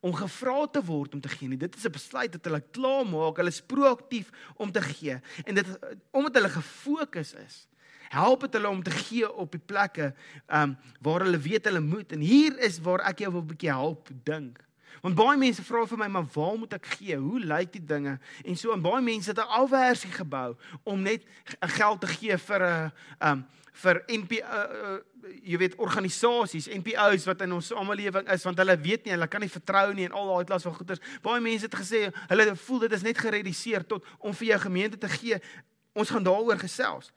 [0.00, 1.58] om gevra te word om te gee nie.
[1.58, 3.36] Dit is 'n besluit wat hulle klaar maak.
[3.36, 5.66] Hulle is proaktief om te gee en dit
[6.10, 7.66] omdat hulle gefokus is.
[8.08, 10.14] Help dit hulle om te gee op die plekke
[10.46, 13.70] ehm um, waar hulle weet hulle moet en hier is waar ek jou 'n bietjie
[13.70, 14.67] help dink.
[15.02, 17.16] Want baie mense vra vir my, maar waar moet ek gee?
[17.16, 18.18] Hoe lyk die dinge?
[18.44, 21.22] En so en baie mense het 'n afwersie gebou om net
[21.60, 23.46] geld te gee vir 'n um
[23.78, 24.96] vir NP uh, uh,
[25.44, 29.40] jy weet organisasies, NPO's wat in ons samelewing is want hulle weet nie, hulle kan
[29.44, 31.02] nie vertrou nie en al daai klas van goeders.
[31.22, 34.98] Baie mense het gesê hulle voel dit is net gereduseer tot om vir jou gemeente
[34.98, 35.38] te gee.
[35.98, 37.12] Ons gaan daaroor gesels.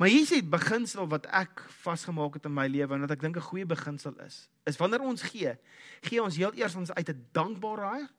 [0.00, 3.20] Maar hier is 'n beginsel wat ek vasgemaak het in my lewe en wat ek
[3.20, 4.48] dink 'n goeie beginsel is.
[4.64, 5.58] Is wanneer ons gee,
[6.00, 8.12] gee ons heel eers ons uit 'n dankbare hart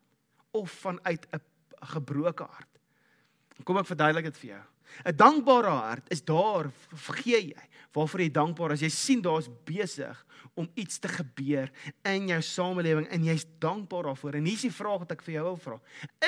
[0.52, 1.42] of vanuit 'n
[1.80, 2.80] gebroke hart.
[3.64, 4.64] Kom ek verduidelik dit vir jou.
[5.06, 8.84] 'n Dankbare hart is daar, vergee jy, waarvoor jy dankbaar is.
[8.86, 11.72] Jy sien daar's besig om iets te gebeur
[12.08, 14.40] in jou samelewing en jy's dankbaar daarvoor.
[14.40, 15.78] En hier is die vraag wat ek vir jou wil vra.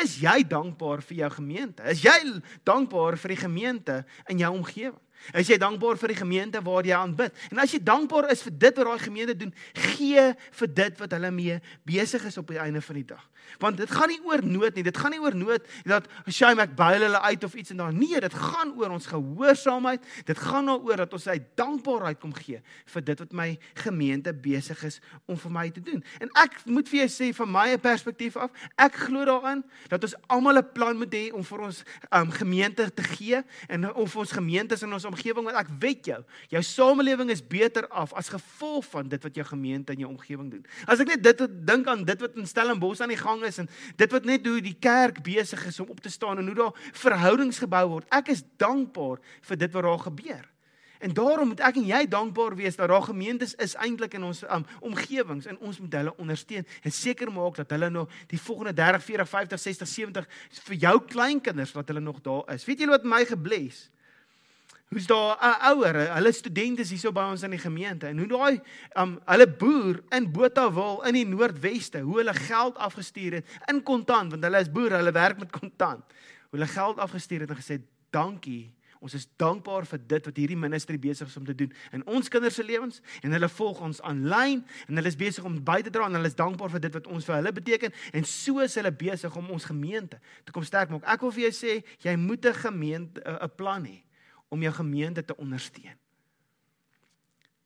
[0.04, 1.84] Is jy dankbaar vir jou gemeente?
[1.92, 2.20] Is jy
[2.68, 3.98] dankbaar vir die gemeente
[4.32, 5.02] in jou omgewing?
[5.32, 7.36] Is jy dankbaar vir die gemeente waar jy aanbid?
[7.54, 9.54] En as jy dankbaar is vir dit wat daai gemeente doen,
[9.96, 10.26] gee
[10.60, 13.24] vir dit wat hulle mee besig is op die einde van die dag.
[13.64, 14.84] Want dit gaan nie oor nood nie.
[14.84, 17.98] Dit gaan nie oor nood dat shame ek bail hulle uit of iets en dan
[18.00, 18.36] nee, dit
[18.78, 20.06] oor ons gehoorsaamheid.
[20.26, 22.62] Dit gaan daaroor dat ons uit dankbaarheid kom gee
[22.94, 23.50] vir dit wat my
[23.84, 26.04] gemeente besig is om vir my te doen.
[26.24, 30.16] En ek moet vir jou sê van my perspektief af, ek glo daarin dat ons
[30.28, 34.32] almal 'n plan moet hê om vir ons um, gemeente te gee en of ons
[34.32, 38.86] gemeentes in ons omgewing want ek weet jou, jou samelewing is beter af as gevolg
[38.86, 40.66] van dit wat jou gemeente in jou omgewing doen.
[40.86, 43.70] As ek net dit dink aan dit wat in Stellenbosch aan die gang is en
[43.96, 46.74] dit wat net hoe die kerk besig is om op te staan en hoe daar
[46.94, 48.08] verhoudings gebou word.
[48.10, 50.50] Ek is dankbaar vir dit wat daar gebeur.
[51.04, 54.44] En daarom moet ek en jy dankbaar wees dat daar gemeentes is eintlik in ons
[54.48, 58.72] um, omgewings en ons moet hulle ondersteun en seker maak dat hulle nog die volgende
[58.74, 60.30] 30, 40, 50, 60, 70
[60.70, 62.64] vir jou kleinkinders wat hulle nog daar is.
[62.64, 63.90] Weet julle wat my gebless?
[64.94, 68.28] Hoe's daar 'n ouer, hulle studente is hierso by ons in die gemeente en hoe
[68.28, 68.62] daai
[68.96, 74.32] um hulle boer in Botawil in die Noordweste, hoe hulle geld afgestuur het in kontant
[74.32, 76.06] want hulle is boere, hulle werk met kontant.
[76.50, 77.82] Hoe hulle geld afgestuur het en gesê
[78.14, 78.72] dankie.
[79.04, 82.30] Ons is dankbaar vir dit wat hierdie ministry besig is om te doen in ons
[82.32, 85.92] kinders se lewens en hulle volg ons aanlyn en hulle is besig om by te
[85.92, 88.78] dra en hulle is dankbaar vir dit wat ons vir hulle beteken en so is
[88.80, 91.04] hulle besig om ons gemeente te kom sterk maak.
[91.04, 94.00] Ek wil vir jou sê jy moet 'n gemeente 'n plan hê
[94.50, 96.00] om jou gemeente te ondersteun.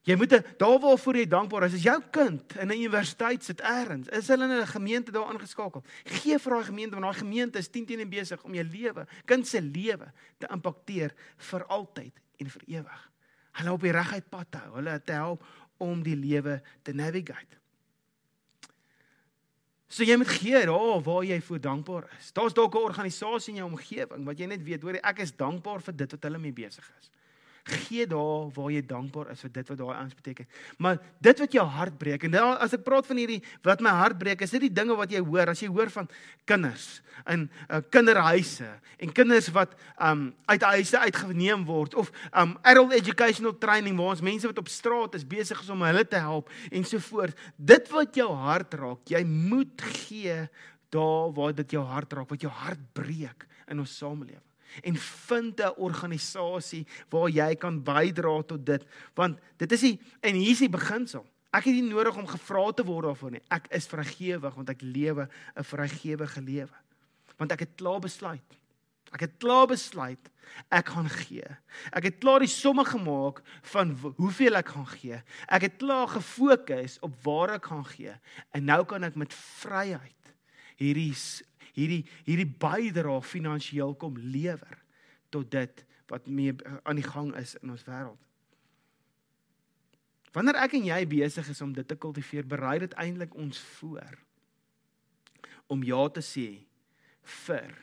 [0.08, 1.74] Jy moet daar waarvoor jy dankbaar is.
[1.76, 5.84] As jou kind in 'n universiteit sit eers, is hulle in 'n gemeente daar aangeskakel.
[6.06, 9.08] Gee vir daai gemeente want daai gemeente is 10 teen 1 besig om jou lewe,
[9.26, 13.12] kind se lewe te impakteer vir altyd en vir ewig.
[13.52, 15.43] Hulle op die reguit pad hou, hulle te help
[15.78, 17.58] om die lewe te navigate.
[19.88, 22.32] So jy moet gee daar oh, waar jy voor dankbaar is.
[22.32, 25.82] Daar's dalk 'n organisasie in jou omgewing wat jy net weet, hoor ek is dankbaar
[25.82, 27.12] vir dit wat hulle mee besig is
[27.67, 30.47] gee daar waar jy dankbaar is vir dit wat daai aan beteken.
[30.77, 33.93] Maar dit wat jou hart breek en daar as ek praat van hierdie wat my
[33.99, 36.10] hart breek, is dit die dinge wat jy hoor as jy hoor van
[36.47, 36.88] kinders
[37.27, 38.69] in uh, kinderhuise
[39.01, 44.23] en kinders wat um uit huise uitgeneem word of um adult educational training waar ons
[44.25, 47.38] mense wat op straat is besig is om hulle te help en so voort.
[47.58, 50.43] Dit wat jou hart raak, jy moet gee
[50.93, 54.46] daar waar dit jou hart raak, wat jou hart breek in ons samelewing
[54.84, 60.36] en vind 'n organisasie waar jy kan bydra tot dit want dit is die en
[60.36, 61.25] hier is die beginsel.
[61.51, 63.41] Ek het nie nodig om gevra te word daarvoor nie.
[63.49, 66.77] Ek is vrygewig want ek lewe 'n vrygewige lewe.
[67.38, 68.58] Want ek het klaar besluit.
[69.13, 70.30] Ek het klaar besluit
[70.73, 71.45] ek gaan gee.
[71.95, 73.41] Ek het klaar die somme gemaak
[73.73, 75.21] van hoeveel ek gaan gee.
[75.47, 78.13] Ek het klaar gefokus op waar ek gaan gee.
[78.56, 80.13] En nou kan ek met vryheid
[80.77, 81.13] hierdie
[81.77, 84.79] hierdie hierdie bydra finansiëel kom lewer
[85.33, 88.21] tot dit wat mee aan die gang is in ons wêreld.
[90.35, 94.17] Wanneer ek en jy besig is om dit te kultiveer, berei dit eintlik ons voor
[95.67, 96.47] om ja te sê
[97.45, 97.73] vir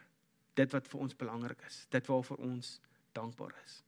[0.57, 2.77] dit wat vir ons belangrik is, dit waarvoor ons
[3.17, 3.81] dankbaar is.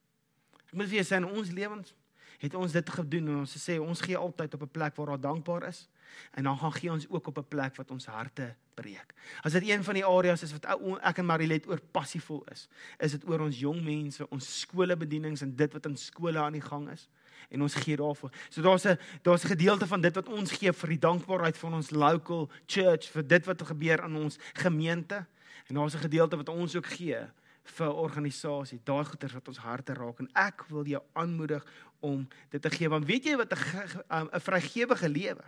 [0.67, 1.95] Ek moet vir julle sê in ons lewens
[2.43, 5.33] het ons dit gedoen en ons sê ons gee altyd op 'n plek waar daar
[5.33, 5.87] dankbaar is
[6.35, 9.15] En dan gaan gee ons ook op 'n plek wat ons harte breek.
[9.41, 10.67] As dit een van die areas is wat
[11.01, 15.57] ek en Marilet oor passievol is, is dit oor ons jong mense, ons skolebedienings en
[15.57, 17.09] dit wat in skole aan die gang is
[17.49, 18.33] en ons gee daarvoor.
[18.49, 21.75] So daar's 'n daar's 'n gedeelte van dit wat ons gee vir die dankbaarheid van
[21.75, 25.27] ons local church vir dit wat gebeur in ons gemeente
[25.67, 27.19] en daar's 'n gedeelte wat ons ook gee
[27.67, 31.65] vir organisasie, daai goeders wat ons harte raak en ek wil jou aanmoedig
[32.01, 35.45] om dit te gee want weet jy wat 'n 'n vrygewige lewe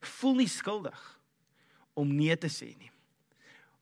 [0.00, 1.20] voel nie skuldig
[1.94, 2.90] om nee te sê nie.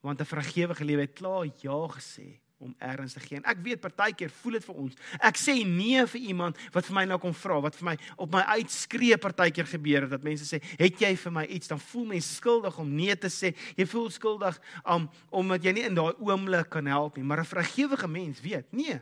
[0.01, 3.39] Want 'n vrygewige lewe het klaar ja gesê om erns te gee.
[3.39, 4.97] En ek weet partykeer voel dit vir ons.
[5.19, 8.31] Ek sê nee vir iemand wat vir my nou kom vra, wat vir my op
[8.33, 12.35] my uitskree partykeer gebeur dat mense sê, "Het jy vir my iets?" Dan voel mens
[12.35, 13.55] skuldig om nee te sê.
[13.75, 17.45] Jy voel skuldig um, omdat jy nie in daai oomblik kan help nie, maar 'n
[17.45, 19.01] vrygewige mens weet, nee.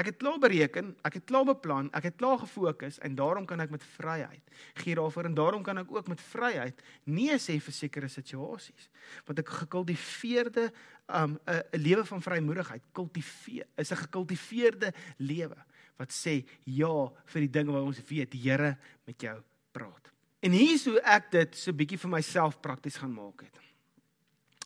[0.00, 3.60] Ek het klaar bereken, ek het klaar beplan, ek het klaar gefokus en daarom kan
[3.60, 4.40] ek met vryheid
[4.80, 8.88] gee daarvoor en daarom kan ek ook met vryheid nee sê vir sekere situasies.
[9.28, 10.70] Want ek gekultiveerde
[11.12, 15.60] um 'n 'n lewe van vrymoedigheid kultiveer is 'n gekultiveerde lewe
[15.98, 18.76] wat sê ja vir die dinge wat ons weet die Here
[19.06, 20.10] met jou praat.
[20.40, 23.58] En hier is hoe ek dit so bietjie vir myself prakties gaan maak het.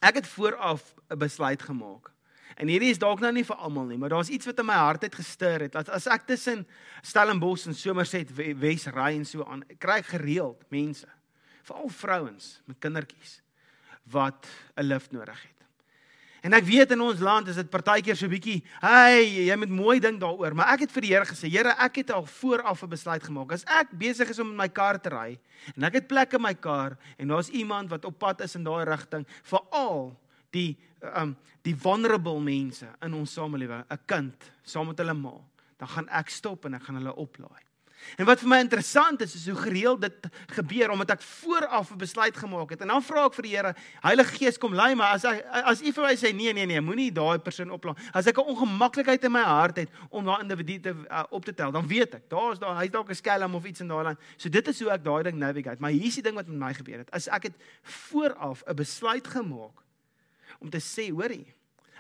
[0.01, 2.16] Ek het vooraf 'n besluit gemaak.
[2.57, 4.77] En hierdie is dalk nou nie vir almal nie, maar daar's iets wat in my
[4.81, 5.75] hart het gestuur het.
[5.77, 6.63] As, as ek tussen
[7.05, 11.09] Stellenbosch en Somerset Wes ry en so aan, kry ek gereeld mense,
[11.69, 13.43] veral vrouens met kindertjies
[14.09, 15.53] wat 'n lift nodig het.
[16.47, 19.97] En ek weet in ons land is dit partykeer so bietjie, hey, jy moet mooi
[20.01, 22.89] dink daaroor, maar ek het vir die Here gesê, Here, ek het al vooraf 'n
[22.89, 23.53] besluit gemaak.
[23.53, 25.39] As ek besig is om met my kar te ry
[25.77, 28.65] en ek het plek in my kar en daar's iemand wat op pad is in
[28.65, 30.17] daai rigting, veral
[30.57, 30.73] die
[31.15, 35.35] um die vulnerable mense in ons samelewing, 'n kind saam met hulle ma,
[35.79, 37.67] dan gaan ek stop en ek gaan hulle oplaai.
[38.15, 41.99] En wat vir my interessant is, is hoe gereeld dit gebeur omdat ek vooraf 'n
[41.99, 42.81] besluit gemaak het.
[42.81, 45.83] En dan vra ek vir die Here, Heilige Gees kom lei my as hy as
[45.83, 47.97] U vir my sê nee nee nee, moenie daai persoon oplaai.
[48.13, 51.55] As ek 'n ongemaklikheid in my hart het om daai individu te uh, op te
[51.55, 54.19] tel, dan weet ek, daar's daar hy's dalk 'n skelm of iets in daai land.
[54.37, 55.81] So dit is hoe ek daai ding navigate.
[55.81, 57.11] Maar hier's die ding wat met my gebeur het.
[57.11, 59.86] As ek het vooraf 'n besluit gemaak
[60.59, 61.47] om te sê, hoorie,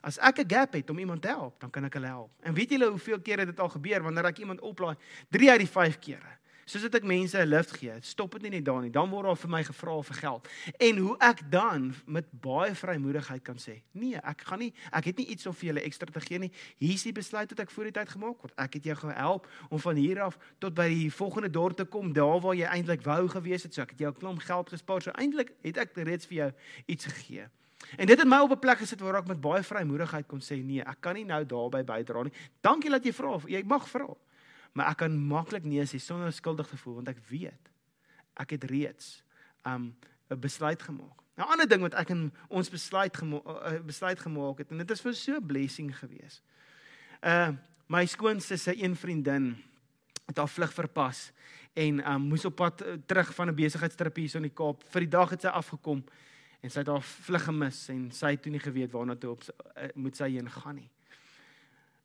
[0.06, 2.30] As ek 'n gap het om iemand te help, dan kan ek hulle help.
[2.42, 4.94] En weet julle hoeveel kere dit al gebeur wanneer ek iemand oplaai?
[5.30, 6.38] 3 uit die 5 kere.
[6.66, 8.90] Soos dit ek mense 'n lift gee, stop dit nie net daar nie.
[8.90, 10.48] Dan word daar vir my gevra vir geld.
[10.78, 15.16] En hoe ek dan met baie vrymoedigheid kan sê, nee, ek gaan nie ek het
[15.16, 16.50] nie iets om vir julle ekstra te gee nie.
[16.78, 18.52] Hier is die besluit wat ek voor die tyd gemaak het.
[18.58, 22.12] Ek het jou gehelp om van hier af tot by die volgende dorp te kom,
[22.12, 23.74] daar waar jy eintlik wou gewees het.
[23.74, 25.02] So ek het jou 'n klomp geld gespaar.
[25.02, 26.52] So eintlik het ek reeds vir jou
[26.86, 27.48] iets gegee.
[27.96, 30.62] En dit het my op 'n plek gesit waar ek met baie vrymoedigheid kon sê
[30.64, 32.32] nee, ek kan nie nou daarbey bydra nie.
[32.60, 33.38] Dankie dat jy vra.
[33.46, 34.14] Jy mag vra.
[34.72, 37.70] Maar ek kan maklik nee sê sonder skuldig te voel want ek weet
[38.36, 39.22] ek het reeds
[39.64, 39.96] um
[40.30, 41.22] 'n besluit gemaak.
[41.36, 44.90] 'n Ander ding wat ek in ons besluit gema uh, besluit gemaak het en dit
[44.90, 46.42] is vir so 'n blessing gewees.
[47.22, 47.52] Uh
[47.88, 49.56] my skoonse se een vriendin
[50.26, 51.32] het haar vlug verpas
[51.74, 54.82] en um moes op pad uh, terug van 'n besigheidstrip hier so in die Kaap.
[54.88, 56.04] Vir die dag het sy afgekom
[56.66, 59.44] en sy het haar vlug gemis en sy het toe nie geweet waarna toe op
[59.46, 60.88] uh, moet sy heen gaan nie.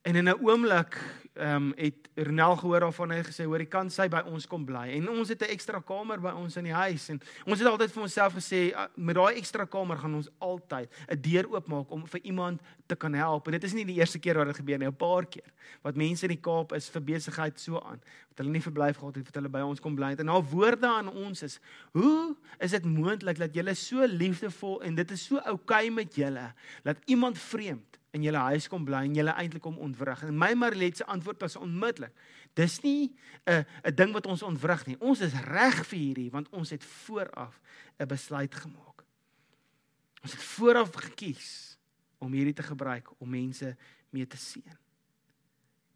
[0.01, 0.97] En in 'n oomblik
[1.33, 4.65] ehm um, het Ronel gehoor daarvan en hy gesê hoor, kan sy by ons kom
[4.65, 4.89] bly.
[4.97, 7.91] En ons het 'n ekstra kamer by ons in die huis en ons het altyd
[7.91, 12.07] vir onsself gesê ah, met daai ekstra kamer gaan ons altyd 'n deur oopmaak om
[12.07, 13.45] vir iemand te kan help.
[13.45, 15.53] En dit is nie die eerste keer wat dit gebeur nie, 'n paar keer.
[15.81, 18.01] Wat mense in die Kaap is vir besigheid so aan.
[18.29, 20.15] Wat hulle nie verblyf gehad het, wat hulle by ons kom bly.
[20.17, 21.59] En haar woorde aan ons is:
[21.91, 26.15] "Hoe is dit moontlik dat julle so liefdevol en dit is so oukei okay met
[26.15, 30.23] julle dat iemand vreemd in julle huis kom bly en julle eintlik om ontwrig.
[30.27, 32.13] En my Marilet se antwoord was onmiddellik.
[32.53, 33.15] Dis nie
[33.47, 34.99] 'n 'n ding wat ons ontwrig nie.
[34.99, 37.59] Ons is reg vir hierdie want ons het vooraf
[37.99, 39.03] 'n besluit gemaak.
[40.21, 41.77] Ons het vooraf gekies
[42.17, 43.75] om hierdie te gebruik om mense
[44.09, 44.77] mee te seën.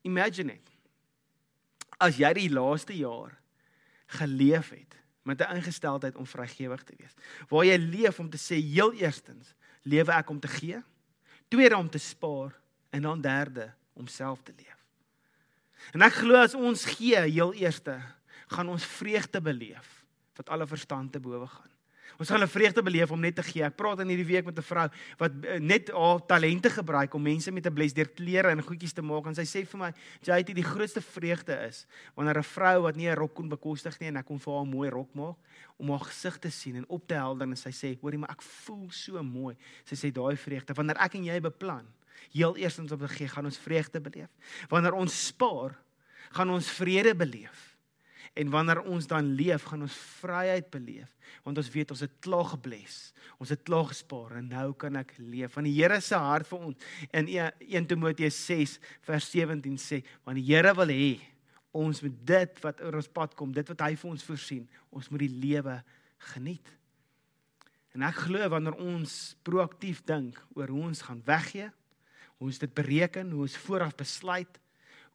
[0.02, 0.70] Imagine it.
[1.98, 3.38] As jy die laaste jaar
[4.08, 7.14] geleef het met 'n ingesteldheid om vrygewig te wees,
[7.50, 10.84] waar jy leef om te sê heel eerstens, lewe ek om te gee
[11.48, 12.56] tweede om te spaar
[12.90, 14.80] en dan derde om self te leef.
[15.94, 18.00] En ek glo as ons gee heel eerste,
[18.48, 20.02] gaan ons vreugde beleef
[20.36, 21.75] wat alle verstand te bowe gaan.
[22.18, 23.64] Ons gaan 'n vreugde beleef om net te gee.
[23.64, 27.22] Ek praat in hierdie week met 'n vrou wat eh, net haar talente gebruik om
[27.22, 29.94] mense met 'n bles deur klere en goedjies te maak en sy sê vir my,
[30.22, 34.08] "Jy die grootste vreugde is wanneer 'n vrou wat nie 'n rok kon bekostig nie
[34.08, 35.36] en ek kon vir haar 'n mooi rok maak
[35.78, 38.42] om haar gesig te sien en op te helder en sy sê, "Hoorie, maar ek
[38.42, 41.86] voel so mooi." Sy sê daai vreugde wanneer ek en jy beplan,
[42.32, 44.30] heel eerstens op te gee, gaan ons vreugde beleef.
[44.70, 45.76] Wanneer ons spaar,
[46.32, 47.75] gaan ons vrede beleef.
[48.36, 51.12] En wanneer ons dan leef, gaan ons vryheid beleef,
[51.46, 53.14] want ons weet ons het klaar gebless.
[53.40, 55.56] Ons het klaar gespaar en nou kan ek leef.
[55.56, 58.76] Want die Here se hart vir ons in 1 Timoteus 6
[59.08, 61.14] vers 17 sê, want die Here wil hê
[61.76, 65.10] ons moet dit wat oor ons pad kom, dit wat hy vir ons voorsien, ons
[65.12, 65.80] moet die lewe
[66.32, 66.70] geniet.
[67.96, 71.68] En ek glo wanneer ons proaktief dink oor hoe ons gaan weggee,
[72.36, 74.60] hoe ons dit bereken, hoe ons vooraf besluit,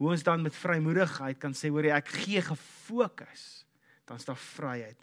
[0.00, 3.66] hoe ons dan met vrymoedigheid kan sê hoor ek gee gefokus,
[4.08, 4.96] dan is daar vryheid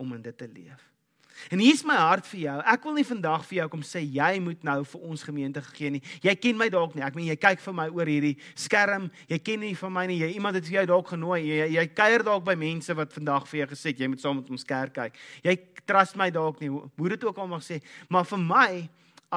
[0.00, 0.86] om in dit te leef.
[1.52, 2.54] En hier's my hart vir jou.
[2.72, 5.92] Ek wil nie vandag vir jou kom sê jy moet nou vir ons gemeente gee
[5.94, 6.00] nie.
[6.24, 7.04] Jy ken my dalk nie.
[7.06, 9.06] Ek meen jy kyk vir my oor hierdie skerm.
[9.30, 10.18] Jy ken nie van my nie.
[10.24, 11.38] Jy iemand het vir jou dalk genooi.
[11.46, 14.40] Jy jy kuier dalk by mense wat vandag vir jou gesê het jy moet saam
[14.40, 15.20] met ons kerk kyk.
[15.46, 15.54] Jy
[15.86, 16.72] trust my dalk nie.
[16.72, 17.78] Hoe dit ook al mag sê,
[18.10, 18.72] maar vir my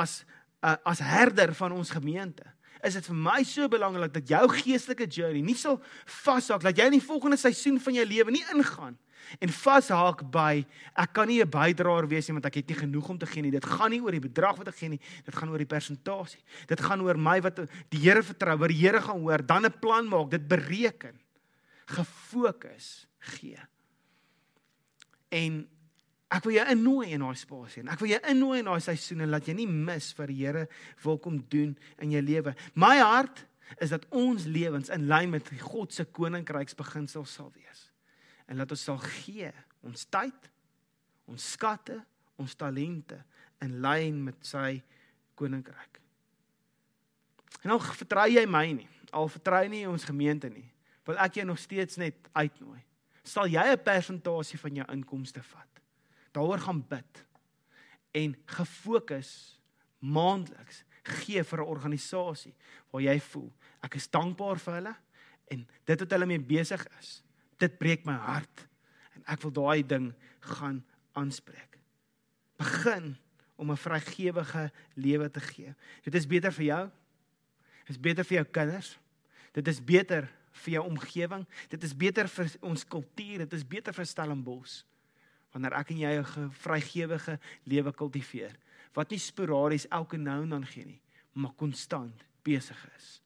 [0.02, 0.24] as
[0.64, 2.50] uh, as herder van ons gemeente
[2.84, 5.82] is dit vir my so belangrik dat jou geestelike journey nie sal
[6.24, 8.98] vashak dat jy in die volgende seisoen van jou lewe nie ingaan
[9.40, 10.64] en vashaak by
[10.98, 13.42] ek kan nie 'n bydraer wees nie want ek het nie genoeg om te gee
[13.42, 13.52] nie.
[13.52, 16.42] Dit gaan nie oor die bedrag wat ek gee nie, dit gaan oor die persentasie.
[16.68, 17.56] Dit gaan oor my wat
[17.90, 21.20] die Here vertrou, wat die Here gaan hoor, dan 'n plan maak, dit bereken.
[21.86, 23.60] Gefokus gee.
[25.30, 25.68] En
[26.32, 29.28] ek wil jou innooi in daai spasie en ek wil jou innooi in daai seisoene
[29.28, 30.68] laat jy nie mis wat die Here
[31.04, 32.54] wil kom doen in jou lewe.
[32.74, 33.44] My hart
[33.84, 37.90] is dat ons lewens in lyn met God se koninkryksbeginsel sal wees
[38.48, 40.50] en laat ons sal gee ons tyd,
[41.32, 41.96] ons skatte,
[42.38, 43.18] ons talente
[43.64, 44.76] in lyn met sy
[45.40, 46.00] koninkryk.
[47.66, 50.68] En al vertrou jy my nie, al vertrou nie ons gemeente nie,
[51.08, 52.80] wil ek jou nog steeds net uitnooi.
[53.24, 55.81] Sal jy 'n persentasie van jou inkomste vat?
[56.32, 57.26] Daaroor gaan bid
[58.12, 59.60] en gefokus
[60.00, 62.56] maandeliks gee vir 'n organisasie
[62.92, 64.96] waar jy voel ek is dankbaar vir hulle
[65.48, 67.24] en dit wat hulle mee besig is
[67.62, 68.68] dit breek my hart
[69.16, 70.12] en ek wil daai ding
[70.58, 70.82] gaan
[71.18, 71.78] aanspreek.
[72.58, 73.16] Begin
[73.56, 75.76] om 'n vrygewige lewe te gee.
[76.04, 76.92] Dit is beter vir jou.
[77.86, 79.00] Dit is beter vir jou kinders.
[79.54, 81.46] Dit is beter vir jou omgewing.
[81.70, 83.38] Dit is beter vir ons kultuur.
[83.38, 84.84] Dit is beter vir Stellenbosch
[85.52, 88.56] wanneer ek en jy 'n vrygewige lewe kultiveer
[88.94, 91.02] wat nie sporadies elke nou en dan gee nie,
[91.34, 93.22] maar konstant besig is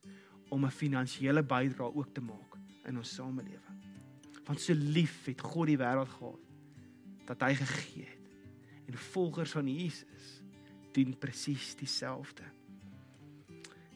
[0.48, 3.78] om 'n finansiële bydrae ook te maak in ons samelewing.
[4.46, 6.40] Want so lief het God die wêreld gehad
[7.26, 8.26] dat hy gegee het.
[8.86, 10.42] En volgers van Jesus
[10.92, 12.42] doen presies dieselfde.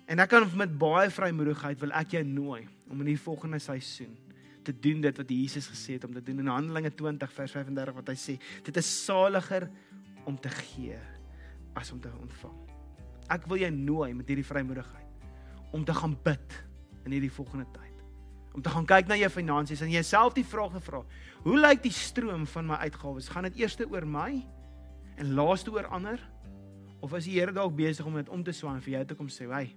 [0.06, 4.16] En ek kan met baie vrymoedigheid wil ek jou nooi om in die volgende seisoen
[4.64, 7.94] te doen dit wat Jesus gesê het om te doen in Handelinge 20 vers 35
[7.94, 9.68] wat hy sê dit is saliger
[10.28, 10.98] om te gee
[11.78, 12.56] as om te ontvang.
[13.30, 16.58] Ek wil jou nooi met hierdie vrymoedigheid om te gaan bid
[17.06, 17.86] in hierdie volgende tyd
[18.50, 21.04] om te gaan kyk na jou finansies en jouself die vraag gevra:
[21.44, 23.30] Hoe lyk die stroom van my uitgawes?
[23.30, 24.42] Gaan dit eers oor my
[25.16, 26.18] en laaste oor ander?
[27.00, 29.28] Of is die Here dalk besig om dit om te swaan vir jou te kom
[29.28, 29.76] sê: "Hey,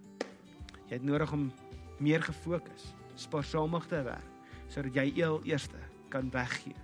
[0.90, 1.52] jy het nodig om
[2.00, 4.33] meer gefokus, spaarsamig te werk
[4.74, 6.76] sodat jy eel eerste kan weggee,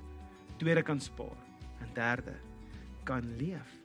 [0.61, 1.37] tweede kan spaar
[1.81, 2.35] en derde
[3.03, 3.77] kan leef."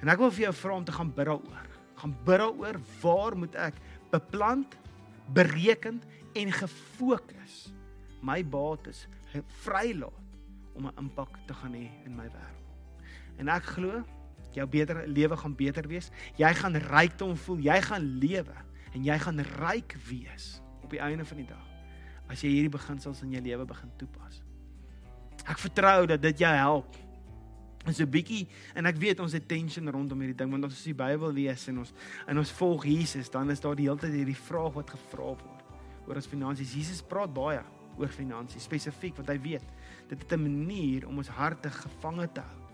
[0.00, 1.70] En ek wil vir jou vra om te gaan bid daaroor.
[1.98, 3.80] Gaan bid daaroor, waar moet ek
[4.12, 4.76] beplant,
[5.34, 6.00] bereken
[6.38, 7.68] en gefokus
[8.24, 9.06] my bates
[9.62, 10.26] vrylaat
[10.74, 12.66] om 'n impak te gaan hê in my wêreld.
[13.36, 14.04] En ek glo
[14.52, 16.10] jou beter lewe gaan beter wees.
[16.36, 18.56] Jy gaan rykdom voel, jy gaan lewe
[18.94, 21.67] en jy gaan ryk wees op die einde van die dag
[22.28, 24.42] as jy hierdie beginsels in jou lewe begin toepas.
[25.48, 26.96] Ek vertrou dat dit jou help.
[27.88, 28.42] En so bietjie
[28.76, 31.80] en ek weet ons het tension rondom hierdie ding want ons die Bybel lees en
[31.84, 31.94] ons
[32.28, 35.64] en ons volg Jesus, dan is daar die hele tyd hierdie vraag wat gevra word
[36.08, 36.74] oor ons finansies.
[36.76, 37.62] Jesus praat baie
[37.98, 39.72] oor finansies spesifiek want hy weet
[40.10, 42.68] dit is 'n manier om ons harte gevange te hou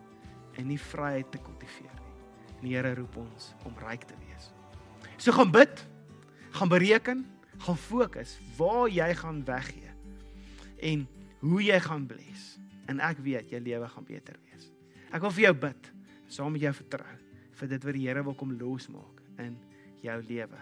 [0.58, 2.14] en nie vryheid te kultiveer nie.
[2.58, 4.52] En die Here roep ons om ryk te wees.
[5.16, 5.86] So gaan bid,
[6.50, 7.26] gaan bereken,
[7.58, 9.90] gaan fokus waar jy gaan weggee
[10.84, 11.06] en
[11.40, 12.58] hoe jy gaan bless.
[12.88, 14.68] En ek weet jou lewe gaan beter wees.
[15.14, 15.90] Ek wil vir jou bid,
[16.28, 17.14] saam met jou vertrou
[17.54, 19.54] vir dit wat die Here wil kom losmaak in
[20.02, 20.60] jou lewe,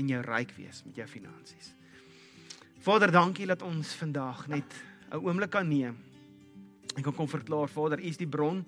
[0.00, 1.74] in jou ryk wees met jou finansies.
[2.80, 4.64] Vader, dankie dat ons vandag net
[5.12, 5.96] 'n oomblik kan neem.
[6.96, 8.64] Ek kan kom verklaar, Vader, U is die bron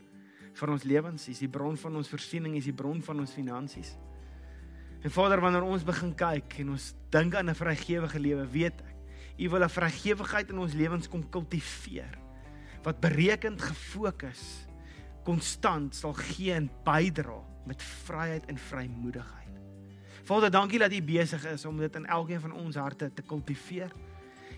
[0.54, 3.20] van ons lewens, U is die bron van ons voorsiening, U is die bron van
[3.20, 3.96] ons finansies.
[5.02, 8.96] En Vader, wanneer ons begin kyk en ons dink aan 'n vrygewige lewe, weet ek,
[9.38, 12.18] U wil 'n vrygewigheid in ons lewens kom kultiveer
[12.82, 14.66] wat berekend gefokus
[15.24, 19.54] konstant sal gee en bydra met vryheid en vrymoedigheid.
[20.24, 23.90] Vader, dankie dat U besig is om dit in elkeen van ons harte te kultiveer.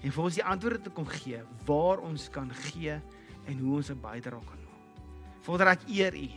[0.02, 3.00] en vir ons die antwoorde te kom gee waar ons kan gee
[3.46, 5.00] en hoe ons 'n bydrae kan maak.
[5.40, 6.28] Vader, ek eer U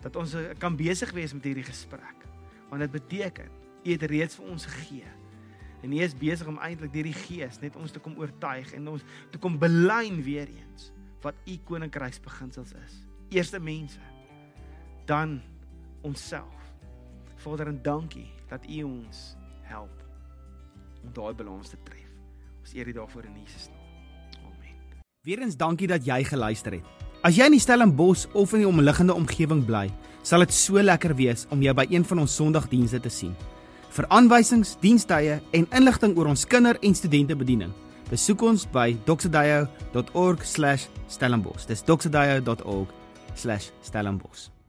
[0.00, 2.31] dat ons kan besig wees met hierdie gesprek.
[2.72, 3.50] Want dit beteken
[3.84, 5.08] U het reeds vir ons gegee.
[5.82, 8.88] En U is besig om eintlik deur die Gees net ons te kom oortuig en
[8.94, 9.04] ons
[9.34, 10.88] te kom belyn weer eens
[11.20, 12.94] wat U koninkryksbeginsels is.
[13.34, 14.00] Eerste mense,
[15.04, 15.40] dan
[16.00, 16.72] onsself.
[17.44, 19.22] Vader, en dankie dat U ons
[19.68, 20.00] help
[21.02, 22.08] om daai balans te tref.
[22.62, 24.48] Ons eer U daarvoor in Jesus naam.
[24.48, 25.02] Amen.
[25.26, 27.11] Weerens dankie dat jy geluister het.
[27.22, 29.86] As jy in die Stellenbosch of in die omliggende omgewing bly,
[30.26, 33.30] sal dit so lekker wees om jou by een van ons Sondagdienste te sien.
[33.94, 37.70] Vir aanwysings, dienstye en inligting oor ons kinder- en studentebediening,
[38.10, 41.66] besoek ons by doxedayo.org/stellenbosch.
[41.70, 44.61] Dis doxedayo.org/stellenbosch.